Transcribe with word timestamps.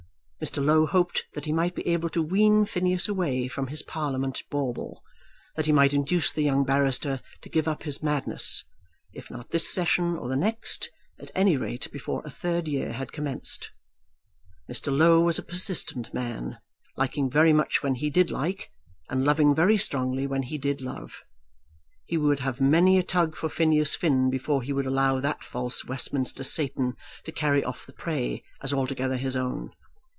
Mr. 0.43 0.65
Low 0.65 0.87
hoped 0.87 1.23
that 1.35 1.45
he 1.45 1.53
might 1.53 1.75
be 1.75 1.85
able 1.87 2.09
to 2.09 2.19
wean 2.23 2.65
Phineas 2.65 3.07
away 3.07 3.47
from 3.47 3.67
his 3.67 3.83
Parliament 3.83 4.41
bauble; 4.49 5.03
that 5.55 5.67
he 5.67 5.71
might 5.71 5.93
induce 5.93 6.31
the 6.31 6.41
young 6.41 6.63
barrister 6.65 7.21
to 7.41 7.49
give 7.49 7.67
up 7.67 7.83
his 7.83 8.01
madness, 8.01 8.65
if 9.13 9.29
not 9.29 9.51
this 9.51 9.71
session 9.71 10.17
or 10.17 10.27
the 10.29 10.35
next, 10.35 10.89
at 11.19 11.29
any 11.35 11.55
rate 11.57 11.87
before 11.91 12.23
a 12.25 12.31
third 12.31 12.67
year 12.67 12.93
had 12.93 13.11
commenced. 13.11 13.69
Mr. 14.67 14.91
Low 14.91 15.21
was 15.21 15.37
a 15.37 15.43
persistent 15.43 16.11
man, 16.11 16.57
liking 16.97 17.29
very 17.29 17.53
much 17.53 17.83
when 17.83 17.93
he 17.93 18.09
did 18.09 18.31
like, 18.31 18.71
and 19.11 19.23
loving 19.23 19.53
very 19.53 19.77
strongly 19.77 20.25
when 20.25 20.41
he 20.41 20.57
did 20.57 20.81
love. 20.81 21.21
He 22.05 22.17
would 22.17 22.39
have 22.39 22.59
many 22.59 22.97
a 22.97 23.03
tug 23.03 23.35
for 23.35 23.47
Phineas 23.47 23.95
Finn 23.95 24.31
before 24.31 24.63
he 24.63 24.73
would 24.73 24.87
allow 24.87 25.19
that 25.19 25.43
false 25.43 25.85
Westminster 25.85 26.43
Satan 26.43 26.95
to 27.25 27.31
carry 27.31 27.63
off 27.63 27.85
the 27.85 27.93
prey 27.93 28.41
as 28.63 28.73
altogether 28.73 29.17
his 29.17 29.35
own. 29.35 29.73